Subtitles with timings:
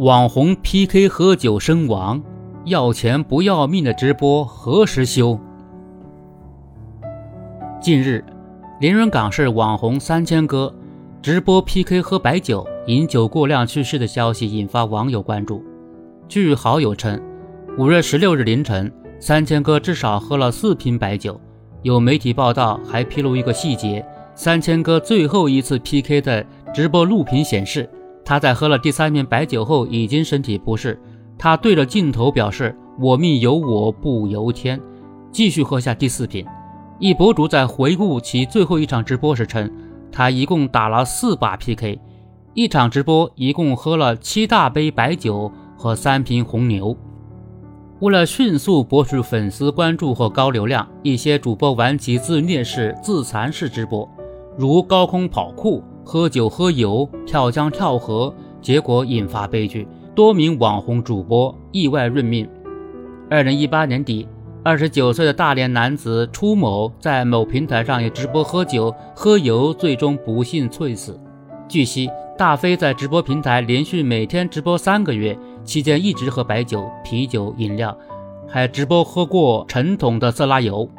[0.00, 2.22] 网红 PK 喝酒身亡，
[2.64, 5.38] 要钱不要命的直播何时休？
[7.82, 8.24] 近日，
[8.80, 10.74] 连云港市网红三千哥
[11.20, 15.62] 直播 PK 喝白酒，饮酒过量去世的消息引发网友关注。
[16.26, 17.20] 据好友称，
[17.76, 21.38] 五月十六日凌晨，三千哥至少喝了四瓶白酒。
[21.82, 24.02] 有媒体报道还披露一个细节：
[24.34, 26.42] 三千哥最后一次 PK 的
[26.72, 27.86] 直播录屏显示，
[28.24, 31.00] 他在喝了第三瓶白酒后已经身体不适。
[31.38, 34.80] 他对着镜头表示：“我命由我不由天。”
[35.32, 36.44] 继续喝下第四瓶。
[36.98, 39.70] 一博主在回顾其最后一场直播时称，
[40.12, 41.98] 他一共打了四把 PK，
[42.52, 46.94] 一场直播一共喝了七大杯白酒和三瓶红牛。
[48.00, 54.06] 为了迅速博取粉丝关注和高流量，一些主播玩起自虐式、自残式直播，
[54.58, 55.82] 如高空跑酷、
[56.12, 62.48] 喝酒喝油、跳江跳河，结果引发悲剧，多名网红主播意外殒命。
[63.30, 64.26] 二零一八年底，
[64.64, 71.16] 二十九岁的大连男子初某在某平台上也直播喝酒喝油，最终不幸猝死。
[71.68, 75.38] 据悉，大飞在直播平台连续每天直播三个月。
[75.62, 77.96] 期间一直喝白酒、啤酒、饮料，
[78.48, 80.90] 还直播喝过成桶的色拉油。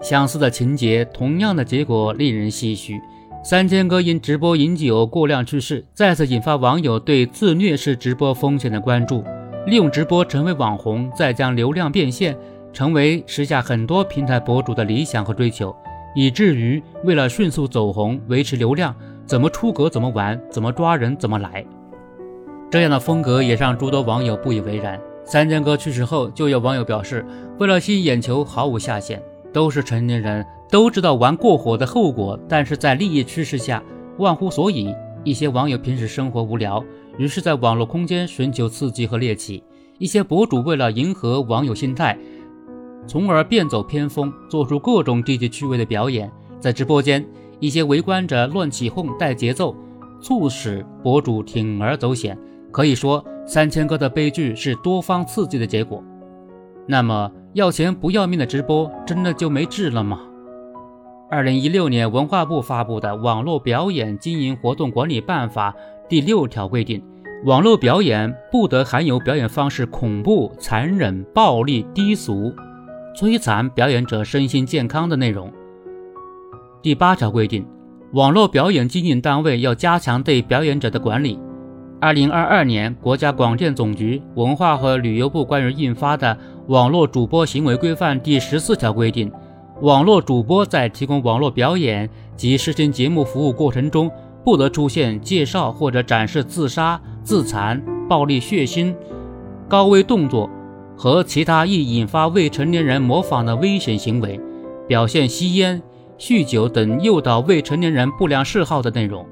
[0.00, 3.00] 相似的情节，同样的结果令人唏嘘。
[3.44, 9.22] 三千哥因直播饮酒过量去世，再次引发网友对自虐式直播风险的关注。
[9.66, 12.34] 利用直播成为网红，再将流量变现，
[12.72, 15.76] 成为时下很多平台博主的理想和追求，
[16.14, 21.62] 以至于为了迅速走红、维持流量，怎么出格怎么玩，怎么抓人怎么来。
[22.70, 24.98] 这样的风格也让诸多网友不以为然。
[25.22, 27.22] 三千哥去世后，就有网友表示，
[27.58, 29.22] 为了吸引眼球，毫无下限。
[29.54, 33.82] 都是成年人，都知道玩过火的后果，但是在利益驱使下，
[34.18, 34.92] 忘乎所以。
[35.22, 36.84] 一些网友平时生活无聊，
[37.16, 39.64] 于是在网络空间寻求刺激和猎奇。
[39.96, 42.18] 一些博主为了迎合网友心态，
[43.06, 46.30] 从而变走偏锋，做出各种低级趣味的表演。
[46.60, 47.24] 在直播间，
[47.58, 49.74] 一些围观者乱起哄带节奏，
[50.20, 52.36] 促使博主铤而走险。
[52.70, 56.02] 可以说，三千哥的悲剧是多方刺激的结果。
[56.86, 60.20] 那么，要钱不要命的直播真的就没治了吗？
[61.30, 65.70] 二零一六年，文化部发布的《网络表演经营活动管理办法》
[66.08, 67.00] 第六条规定，
[67.44, 72.52] 网络表演不得含有表演方式恐怖、残忍、暴力、低俗、
[73.16, 75.52] 摧残表演者身心健康的内容。
[76.82, 77.64] 第八条规定，
[78.14, 81.38] 网络表演经营单位要加强对表演者的管理。
[82.04, 86.34] 二零二二年，国家广电总局、文化和旅游部关于印发的
[86.66, 89.32] 《网络主播行为规范》第十四条规定，
[89.80, 94.10] 网络主播在提供网络表演及视听节目服务过程中，
[94.44, 98.94] 不得出现介绍或者展示自杀、自残、暴力血腥、
[99.66, 100.50] 高危动作
[100.98, 104.38] 和其他易引发未成年人模仿的危险行为，
[104.86, 105.80] 表现吸烟、
[106.18, 109.24] 酗酒等诱导未成年人不良嗜好的内容。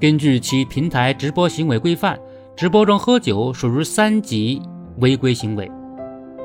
[0.00, 2.18] 根据其平台直播行为规范，
[2.56, 4.60] 直播中喝酒属于三级
[4.98, 5.70] 违规行为，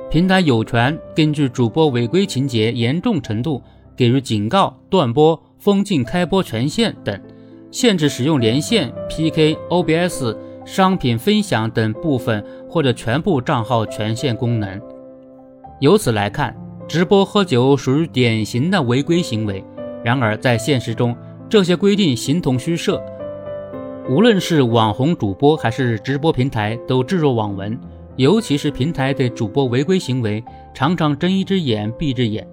[0.09, 3.61] 平台有权根据主播违规情节严重程度
[3.97, 7.19] 给予警告、断播、封禁开播权限等，
[7.71, 14.79] 限制使用连线、PK、OBS、商品分享等部分或者全部账号权限功能。
[15.79, 16.55] 由此来看，
[16.87, 19.63] 直播喝酒属于典型的违规行为。
[20.03, 21.15] 然而在现实中，
[21.49, 23.03] 这些规定形同虚设。
[24.09, 27.79] 无论是网红主播还是直播平台，都置若罔闻。
[28.15, 30.43] 尤其是平台对主播违规行为，
[30.73, 32.47] 常常睁一只眼闭一只眼。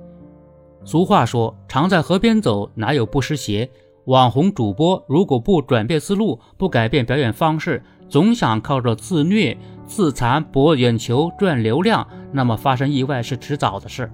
[0.84, 3.67] 俗话说：“常在河边走，哪有不湿鞋？”
[4.05, 9.56] 网红主播如果不转变思路，不改变表演方式，总想靠着自虐、
[9.87, 14.11] 自残博眼球、赚流量，那么发生意外是迟早的事。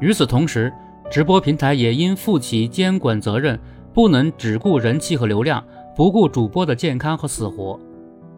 [0.00, 0.72] 与此同时，
[1.10, 3.60] 直播平台也应负起监管责任，
[3.92, 5.62] 不能只顾人气和流量。
[5.94, 7.78] 不顾主播的健康和死活，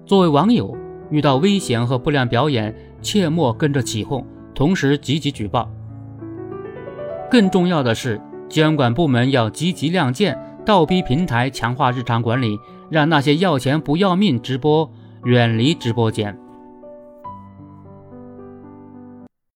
[0.04, 0.76] 作为网友，
[1.08, 5.70] 遇到危险和不良表演，切莫跟着起哄，同时积极举报。
[7.30, 10.36] 更重要的是，监管部门要积极亮剑，
[10.66, 12.58] 倒逼平台强化日常管理，
[12.90, 14.90] 让那些要钱不要命直播
[15.22, 16.36] 远离直播间。